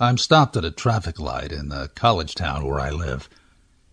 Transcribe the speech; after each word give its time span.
I'm 0.00 0.18
stopped 0.18 0.56
at 0.56 0.64
a 0.64 0.72
traffic 0.72 1.20
light 1.20 1.52
in 1.52 1.68
the 1.68 1.88
college 1.94 2.34
town 2.34 2.66
where 2.66 2.80
I 2.80 2.90
live. 2.90 3.28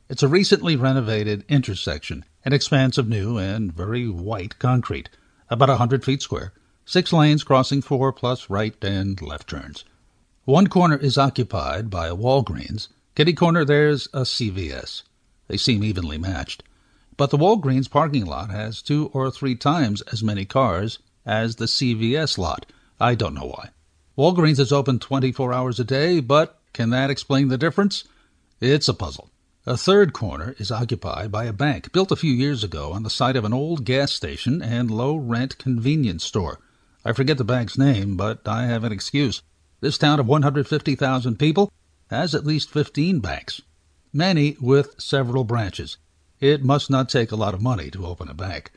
It's 0.10 0.24
a 0.24 0.28
recently 0.28 0.76
renovated 0.76 1.46
intersection, 1.48 2.26
an 2.44 2.54
expanse 2.54 2.98
of 2.98 3.08
new 3.08 3.38
and 3.38 3.72
very 3.72 4.10
white 4.10 4.58
concrete, 4.58 5.10
about 5.48 5.70
a 5.70 5.78
hundred 5.78 6.04
feet 6.04 6.24
square, 6.24 6.54
six 6.86 7.14
lanes 7.14 7.44
crossing 7.44 7.84
four 7.84 8.12
plus 8.12 8.50
right 8.50 8.76
and 8.84 9.22
left 9.22 9.48
turns. 9.48 9.84
One 10.44 10.66
corner 10.66 10.98
is 10.98 11.20
occupied 11.20 11.92
by 11.92 12.08
a 12.08 12.16
Walgreens. 12.16 12.88
Kitty 13.14 13.34
corner 13.34 13.64
there's 13.64 14.08
a 14.08 14.22
CVS. 14.22 15.04
They 15.48 15.58
seem 15.58 15.84
evenly 15.84 16.18
matched. 16.18 16.64
But 17.16 17.30
the 17.30 17.38
Walgreens 17.38 17.88
parking 17.88 18.26
lot 18.26 18.50
has 18.50 18.82
two 18.82 19.12
or 19.14 19.30
three 19.30 19.54
times 19.54 20.02
as 20.12 20.24
many 20.24 20.46
cars 20.46 20.98
as 21.28 21.58
the 21.58 21.66
CVS 21.66 22.40
lot. 22.40 22.66
I 23.00 23.14
don't 23.14 23.36
know 23.36 23.46
why. 23.46 23.70
Walgreens 24.18 24.60
is 24.60 24.74
open 24.74 25.00
24 25.00 25.54
hours 25.54 25.80
a 25.80 25.86
day, 25.86 26.20
but 26.20 26.60
can 26.74 26.90
that 26.90 27.10
explain 27.10 27.48
the 27.48 27.58
difference? 27.58 28.04
It's 28.60 28.90
a 28.90 28.94
puzzle. 28.94 29.32
A 29.66 29.78
third 29.78 30.12
corner 30.12 30.54
is 30.60 30.70
occupied 30.70 31.32
by 31.32 31.46
a 31.46 31.54
bank 31.54 31.94
built 31.94 32.12
a 32.12 32.18
few 32.18 32.34
years 32.34 32.62
ago 32.62 32.92
on 32.92 33.04
the 33.04 33.10
site 33.10 33.38
of 33.38 33.46
an 33.46 33.54
old 33.54 33.86
gas 33.86 34.12
station 34.12 34.62
and 34.62 34.92
low 34.92 35.16
rent 35.16 35.58
convenience 35.58 36.26
store. 36.26 36.60
I 37.06 37.14
forget 37.14 37.38
the 37.38 37.46
bank's 37.46 37.78
name, 37.78 38.18
but 38.18 38.46
I 38.46 38.66
have 38.66 38.84
an 38.84 38.92
excuse. 38.92 39.44
This 39.80 39.98
town 39.98 40.20
of 40.20 40.28
150,000 40.28 41.40
people 41.40 41.72
has 42.10 42.36
at 42.36 42.46
least 42.46 42.70
15 42.70 43.22
banks, 43.22 43.62
many 44.12 44.58
with 44.60 45.00
several 45.00 45.46
branches. 45.46 45.98
It 46.42 46.66
must 46.66 46.90
not 46.90 47.08
take 47.08 47.32
a 47.32 47.38
lot 47.38 47.54
of 47.54 47.62
money 47.62 47.90
to 47.92 48.06
open 48.06 48.28
a 48.28 48.34
bank. 48.34 48.72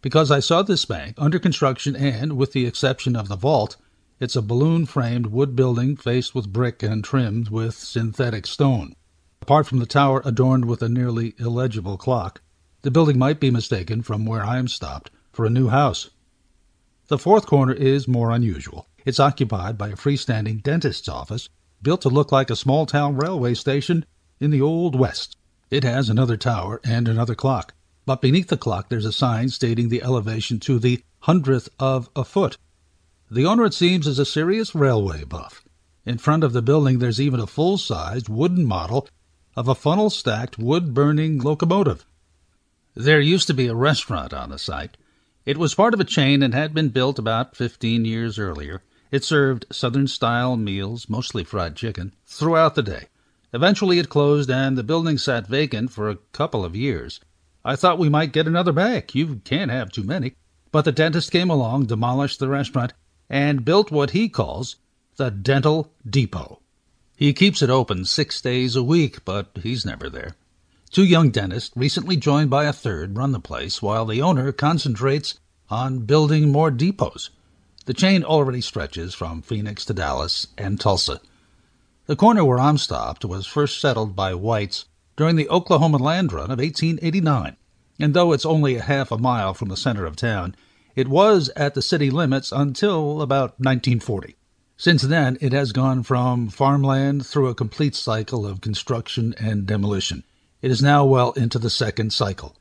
Because 0.00 0.30
I 0.30 0.40
saw 0.40 0.62
this 0.62 0.86
bank 0.86 1.16
under 1.18 1.38
construction 1.38 1.94
and, 1.94 2.38
with 2.38 2.52
the 2.52 2.64
exception 2.64 3.14
of 3.14 3.28
the 3.28 3.36
vault, 3.36 3.76
it's 4.20 4.36
a 4.36 4.42
balloon 4.42 4.84
framed 4.84 5.26
wood 5.26 5.56
building 5.56 5.96
faced 5.96 6.34
with 6.34 6.52
brick 6.52 6.82
and 6.82 7.02
trimmed 7.02 7.48
with 7.48 7.74
synthetic 7.74 8.46
stone. 8.46 8.94
Apart 9.40 9.66
from 9.66 9.78
the 9.78 9.86
tower 9.86 10.20
adorned 10.26 10.66
with 10.66 10.82
a 10.82 10.88
nearly 10.90 11.34
illegible 11.38 11.96
clock, 11.96 12.42
the 12.82 12.90
building 12.90 13.18
might 13.18 13.40
be 13.40 13.50
mistaken 13.50 14.02
from 14.02 14.26
where 14.26 14.44
I 14.44 14.58
am 14.58 14.68
stopped 14.68 15.10
for 15.32 15.46
a 15.46 15.50
new 15.50 15.68
house. 15.68 16.10
The 17.08 17.18
fourth 17.18 17.46
corner 17.46 17.72
is 17.72 18.06
more 18.06 18.30
unusual. 18.30 18.86
It's 19.06 19.18
occupied 19.18 19.78
by 19.78 19.88
a 19.88 19.96
freestanding 19.96 20.62
dentist's 20.62 21.08
office, 21.08 21.48
built 21.80 22.02
to 22.02 22.10
look 22.10 22.30
like 22.30 22.50
a 22.50 22.56
small 22.56 22.84
town 22.84 23.16
railway 23.16 23.54
station 23.54 24.04
in 24.38 24.50
the 24.50 24.60
Old 24.60 24.94
West. 24.94 25.36
It 25.70 25.82
has 25.82 26.10
another 26.10 26.36
tower 26.36 26.78
and 26.84 27.08
another 27.08 27.34
clock, 27.34 27.72
but 28.04 28.20
beneath 28.20 28.48
the 28.48 28.58
clock 28.58 28.90
there's 28.90 29.06
a 29.06 29.12
sign 29.12 29.48
stating 29.48 29.88
the 29.88 30.02
elevation 30.02 30.60
to 30.60 30.78
the 30.78 31.02
hundredth 31.20 31.70
of 31.78 32.10
a 32.14 32.24
foot. 32.24 32.58
The 33.32 33.46
owner, 33.46 33.64
it 33.64 33.74
seems, 33.74 34.08
is 34.08 34.18
a 34.18 34.24
serious 34.24 34.74
railway 34.74 35.22
buff. 35.22 35.62
In 36.04 36.18
front 36.18 36.42
of 36.42 36.52
the 36.52 36.62
building 36.62 36.98
there's 36.98 37.20
even 37.20 37.38
a 37.38 37.46
full-sized 37.46 38.28
wooden 38.28 38.66
model 38.66 39.08
of 39.54 39.68
a 39.68 39.74
funnel-stacked 39.76 40.58
wood-burning 40.58 41.38
locomotive. 41.38 42.04
There 42.96 43.20
used 43.20 43.46
to 43.46 43.54
be 43.54 43.68
a 43.68 43.74
restaurant 43.74 44.34
on 44.34 44.50
the 44.50 44.58
site. 44.58 44.96
It 45.46 45.58
was 45.58 45.76
part 45.76 45.94
of 45.94 46.00
a 46.00 46.04
chain 46.04 46.42
and 46.42 46.52
had 46.52 46.74
been 46.74 46.88
built 46.88 47.20
about 47.20 47.54
fifteen 47.54 48.04
years 48.04 48.36
earlier. 48.36 48.82
It 49.12 49.22
served 49.22 49.64
Southern-style 49.70 50.56
meals, 50.56 51.08
mostly 51.08 51.44
fried 51.44 51.76
chicken, 51.76 52.12
throughout 52.26 52.74
the 52.74 52.82
day. 52.82 53.06
Eventually 53.52 54.00
it 54.00 54.08
closed 54.08 54.50
and 54.50 54.76
the 54.76 54.82
building 54.82 55.18
sat 55.18 55.46
vacant 55.46 55.92
for 55.92 56.10
a 56.10 56.18
couple 56.32 56.64
of 56.64 56.74
years. 56.74 57.20
I 57.64 57.76
thought 57.76 57.98
we 57.98 58.08
might 58.08 58.32
get 58.32 58.48
another 58.48 58.72
back. 58.72 59.14
You 59.14 59.36
can't 59.44 59.70
have 59.70 59.92
too 59.92 60.02
many. 60.02 60.34
But 60.72 60.84
the 60.84 60.90
dentist 60.90 61.30
came 61.30 61.50
along, 61.50 61.86
demolished 61.86 62.40
the 62.40 62.48
restaurant, 62.48 62.92
and 63.30 63.64
built 63.64 63.92
what 63.92 64.10
he 64.10 64.28
calls 64.28 64.76
the 65.16 65.30
Dental 65.30 65.92
Depot. 66.08 66.58
He 67.16 67.32
keeps 67.32 67.62
it 67.62 67.70
open 67.70 68.04
six 68.04 68.40
days 68.40 68.74
a 68.74 68.82
week, 68.82 69.24
but 69.24 69.50
he's 69.62 69.86
never 69.86 70.10
there. 70.10 70.34
Two 70.90 71.04
young 71.04 71.30
dentists, 71.30 71.70
recently 71.76 72.16
joined 72.16 72.50
by 72.50 72.64
a 72.64 72.72
third, 72.72 73.16
run 73.16 73.30
the 73.30 73.38
place, 73.38 73.80
while 73.80 74.04
the 74.04 74.20
owner 74.20 74.50
concentrates 74.50 75.38
on 75.68 76.00
building 76.00 76.50
more 76.50 76.72
depots. 76.72 77.30
The 77.86 77.94
chain 77.94 78.24
already 78.24 78.60
stretches 78.60 79.14
from 79.14 79.42
Phoenix 79.42 79.84
to 79.84 79.94
Dallas 79.94 80.48
and 80.58 80.80
Tulsa. 80.80 81.20
The 82.06 82.16
corner 82.16 82.44
where 82.44 82.58
I'm 82.58 82.78
stopped 82.78 83.24
was 83.24 83.46
first 83.46 83.80
settled 83.80 84.16
by 84.16 84.34
whites 84.34 84.86
during 85.16 85.36
the 85.36 85.48
Oklahoma 85.48 85.98
land 85.98 86.32
run 86.32 86.50
of 86.50 86.58
1889, 86.58 87.56
and 88.00 88.14
though 88.14 88.32
it's 88.32 88.46
only 88.46 88.74
a 88.74 88.82
half 88.82 89.12
a 89.12 89.18
mile 89.18 89.54
from 89.54 89.68
the 89.68 89.76
center 89.76 90.06
of 90.06 90.16
town, 90.16 90.56
it 90.96 91.08
was 91.08 91.48
at 91.56 91.74
the 91.74 91.82
city 91.82 92.10
limits 92.10 92.52
until 92.52 93.22
about 93.22 93.58
1940. 93.58 94.36
Since 94.76 95.02
then, 95.02 95.36
it 95.40 95.52
has 95.52 95.72
gone 95.72 96.02
from 96.02 96.48
farmland 96.48 97.26
through 97.26 97.48
a 97.48 97.54
complete 97.54 97.94
cycle 97.94 98.46
of 98.46 98.60
construction 98.60 99.34
and 99.38 99.66
demolition. 99.66 100.24
It 100.62 100.70
is 100.70 100.82
now 100.82 101.04
well 101.04 101.32
into 101.32 101.58
the 101.58 101.70
second 101.70 102.12
cycle. 102.12 102.56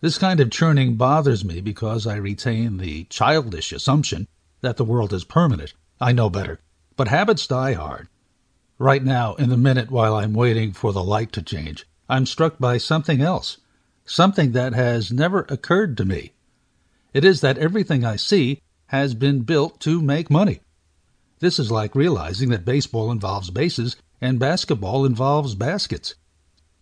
This 0.00 0.18
kind 0.18 0.40
of 0.40 0.50
churning 0.50 0.96
bothers 0.96 1.44
me 1.44 1.60
because 1.60 2.06
I 2.06 2.16
retain 2.16 2.76
the 2.76 3.04
childish 3.04 3.72
assumption 3.72 4.26
that 4.60 4.76
the 4.76 4.84
world 4.84 5.12
is 5.12 5.24
permanent. 5.24 5.74
I 6.00 6.12
know 6.12 6.28
better. 6.30 6.60
But 6.96 7.08
habits 7.08 7.46
die 7.46 7.72
hard. 7.74 8.08
Right 8.78 9.04
now, 9.04 9.34
in 9.34 9.48
the 9.48 9.56
minute 9.56 9.90
while 9.90 10.14
I'm 10.14 10.34
waiting 10.34 10.72
for 10.72 10.92
the 10.92 11.04
light 11.04 11.32
to 11.32 11.42
change, 11.42 11.86
I'm 12.08 12.26
struck 12.26 12.58
by 12.58 12.78
something 12.78 13.20
else, 13.20 13.58
something 14.04 14.52
that 14.52 14.74
has 14.74 15.12
never 15.12 15.46
occurred 15.48 15.96
to 15.98 16.04
me. 16.04 16.32
It 17.14 17.24
is 17.24 17.42
that 17.42 17.58
everything 17.58 18.04
I 18.04 18.16
see 18.16 18.60
has 18.86 19.14
been 19.14 19.42
built 19.42 19.78
to 19.82 20.02
make 20.02 20.32
money. 20.32 20.58
This 21.38 21.60
is 21.60 21.70
like 21.70 21.94
realizing 21.94 22.48
that 22.48 22.64
baseball 22.64 23.12
involves 23.12 23.50
bases 23.50 23.94
and 24.20 24.40
basketball 24.40 25.04
involves 25.04 25.54
baskets. 25.54 26.16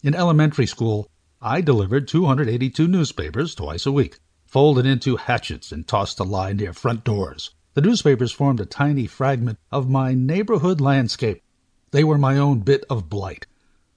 In 0.03 0.15
elementary 0.15 0.65
school, 0.65 1.07
I 1.43 1.61
delivered 1.61 2.09
282 2.09 2.89
newspapers 2.89 3.55
twice 3.55 3.85
a 3.85 3.93
week, 3.93 4.21
folded 4.47 4.87
into 4.87 5.17
hatchets 5.17 5.71
and 5.71 5.87
tossed 5.87 6.17
to 6.17 6.25
lie 6.25 6.55
near 6.55 6.73
front 6.73 7.05
doors. 7.05 7.51
The 7.75 7.83
newspapers 7.83 8.33
formed 8.33 8.61
a 8.61 8.65
tiny 8.65 9.07
fragment 9.07 9.59
of 9.71 9.91
my 9.91 10.15
neighborhood 10.15 10.81
landscape. 10.81 11.43
They 11.91 12.05
were 12.05 12.17
my 12.17 12.39
own 12.39 12.61
bit 12.61 12.87
of 12.89 13.11
blight, 13.11 13.47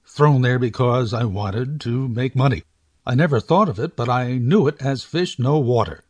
thrown 0.06 0.42
there 0.42 0.60
because 0.60 1.14
I 1.14 1.24
wanted 1.24 1.80
to 1.82 2.10
make 2.10 2.36
money. 2.36 2.64
I 3.06 3.16
never 3.16 3.40
thought 3.40 3.70
of 3.70 3.80
it, 3.80 3.96
but 3.96 4.10
I 4.10 4.34
knew 4.34 4.68
it 4.68 4.82
as 4.82 5.04
fish 5.04 5.40
know 5.40 5.60
water. 5.60 6.04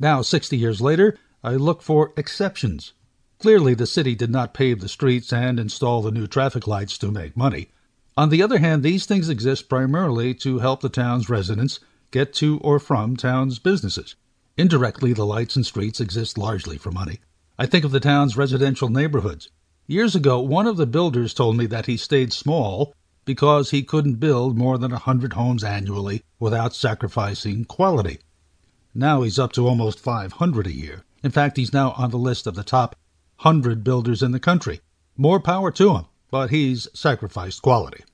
Now, 0.00 0.22
sixty 0.22 0.56
years 0.56 0.80
later, 0.80 1.18
I 1.44 1.56
look 1.56 1.82
for 1.82 2.14
exceptions. 2.16 2.94
Clearly, 3.38 3.74
the 3.74 3.86
city 3.86 4.14
did 4.14 4.30
not 4.30 4.54
pave 4.54 4.80
the 4.80 4.88
streets 4.88 5.30
and 5.30 5.60
install 5.60 6.00
the 6.00 6.10
new 6.10 6.26
traffic 6.26 6.66
lights 6.66 6.96
to 6.98 7.12
make 7.12 7.36
money. 7.36 7.68
On 8.16 8.30
the 8.30 8.42
other 8.42 8.58
hand, 8.58 8.82
these 8.82 9.04
things 9.04 9.28
exist 9.28 9.68
primarily 9.68 10.32
to 10.36 10.58
help 10.58 10.80
the 10.80 10.88
town's 10.88 11.28
residents 11.28 11.80
get 12.10 12.32
to 12.34 12.58
or 12.58 12.78
from 12.78 13.14
town's 13.14 13.58
businesses. 13.58 14.16
Indirectly, 14.56 15.12
the 15.12 15.26
lights 15.26 15.54
and 15.54 15.64
streets 15.64 16.00
exist 16.00 16.36
largely 16.36 16.78
for 16.78 16.90
money. 16.90 17.20
I 17.58 17.66
think 17.66 17.84
of 17.84 17.92
the 17.92 18.00
town's 18.00 18.36
residential 18.36 18.88
neighborhoods. 18.88 19.50
Years 19.86 20.14
ago, 20.14 20.40
one 20.40 20.66
of 20.66 20.78
the 20.78 20.86
builders 20.86 21.34
told 21.34 21.56
me 21.56 21.66
that 21.66 21.86
he 21.86 21.96
stayed 21.98 22.32
small 22.32 22.94
because 23.26 23.70
he 23.70 23.82
couldn't 23.82 24.14
build 24.14 24.56
more 24.56 24.78
than 24.78 24.92
a 24.92 24.98
hundred 24.98 25.34
homes 25.34 25.62
annually 25.62 26.22
without 26.38 26.74
sacrificing 26.74 27.64
quality. 27.64 28.18
Now 28.94 29.22
he's 29.22 29.38
up 29.38 29.52
to 29.52 29.68
almost 29.68 30.00
500 30.00 30.66
a 30.66 30.72
year. 30.72 31.04
In 31.22 31.30
fact, 31.30 31.56
he's 31.56 31.72
now 31.72 31.92
on 31.92 32.10
the 32.10 32.18
list 32.18 32.46
of 32.46 32.54
the 32.54 32.64
top 32.64 32.96
hundred 33.36 33.82
builders 33.84 34.22
in 34.22 34.32
the 34.32 34.40
country. 34.40 34.80
More 35.16 35.40
power 35.40 35.70
to 35.70 35.94
him, 35.94 36.06
but 36.30 36.50
he's 36.50 36.88
sacrificed 36.92 37.62
quality. 37.62 38.04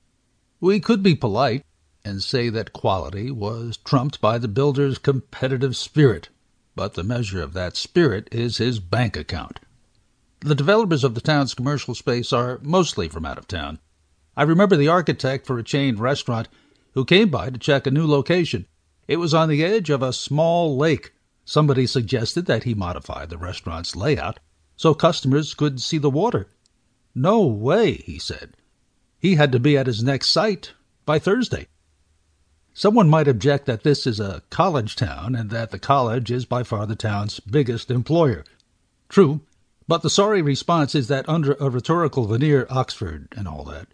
We 0.59 0.79
could 0.79 1.03
be 1.03 1.15
polite 1.15 1.63
and 2.05 2.23
say 2.23 2.49
that 2.49 2.73
quality 2.73 3.31
was 3.31 3.77
trumped 3.77 4.21
by 4.21 4.37
the 4.37 4.47
builder's 4.47 4.97
competitive 4.97 5.75
spirit, 5.75 6.29
but 6.75 6.93
the 6.93 7.03
measure 7.03 7.41
of 7.41 7.53
that 7.53 7.75
spirit 7.75 8.29
is 8.31 8.57
his 8.57 8.79
bank 8.79 9.17
account. 9.17 9.59
The 10.41 10.55
developers 10.55 11.03
of 11.03 11.15
the 11.15 11.21
town's 11.21 11.53
commercial 11.53 11.95
space 11.95 12.31
are 12.31 12.59
mostly 12.61 13.09
from 13.09 13.25
out 13.25 13.37
of 13.37 13.47
town. 13.47 13.79
I 14.37 14.43
remember 14.43 14.77
the 14.77 14.87
architect 14.87 15.45
for 15.45 15.57
a 15.57 15.63
chain 15.63 15.97
restaurant 15.97 16.47
who 16.93 17.03
came 17.03 17.29
by 17.29 17.49
to 17.49 17.57
check 17.57 17.87
a 17.87 17.91
new 17.91 18.07
location. 18.07 18.67
It 19.07 19.17
was 19.17 19.33
on 19.33 19.47
the 19.47 19.63
edge 19.63 19.89
of 19.89 20.01
a 20.01 20.11
small 20.11 20.77
lake. 20.77 21.13
Somebody 21.45 21.87
suggested 21.87 22.45
that 22.45 22.65
he 22.65 22.73
modify 22.73 23.25
the 23.25 23.37
restaurant's 23.37 23.95
layout 23.95 24.39
so 24.75 24.93
customers 24.93 25.53
could 25.53 25.81
see 25.81 25.97
the 25.97 26.09
water. 26.09 26.47
No 27.15 27.45
way, 27.45 27.93
he 27.93 28.19
said. 28.19 28.55
He 29.17 29.35
had 29.35 29.51
to 29.53 29.59
be 29.59 29.77
at 29.77 29.87
his 29.87 30.03
next 30.03 30.29
site 30.29 30.73
by 31.05 31.19
Thursday. 31.19 31.67
Someone 32.73 33.09
might 33.09 33.27
object 33.27 33.65
that 33.65 33.83
this 33.83 34.05
is 34.05 34.19
a 34.19 34.43
college 34.49 34.95
town 34.95 35.35
and 35.35 35.49
that 35.49 35.71
the 35.71 35.79
college 35.79 36.29
is 36.29 36.45
by 36.45 36.61
far 36.61 36.85
the 36.85 36.95
town's 36.95 37.39
biggest 37.39 37.89
employer. 37.89 38.43
True, 39.09 39.41
but 39.87 40.03
the 40.03 40.09
sorry 40.09 40.41
response 40.41 40.93
is 40.93 41.07
that 41.07 41.27
under 41.27 41.53
a 41.53 41.69
rhetorical 41.69 42.27
veneer, 42.27 42.67
Oxford 42.69 43.29
and 43.35 43.47
all 43.47 43.63
that, 43.63 43.87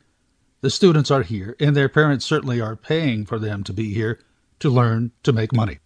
the 0.59 0.69
students 0.69 1.11
are 1.11 1.23
here 1.23 1.55
and 1.59 1.75
their 1.75 1.87
parents 1.87 2.25
certainly 2.25 2.59
are 2.59 2.75
paying 2.75 3.25
for 3.25 3.39
them 3.39 3.63
to 3.63 3.71
be 3.71 3.93
here 3.93 4.19
to 4.63 4.69
learn 4.69 5.11
to 5.23 5.33
make 5.33 5.53
money. 5.53 5.79